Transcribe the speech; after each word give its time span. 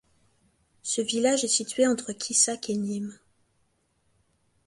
Ce 0.81 0.99
village 1.03 1.43
est 1.43 1.47
situé 1.47 1.85
entre 1.85 2.11
Quissac 2.11 2.71
et 2.71 2.75
Nîmes. 2.75 3.15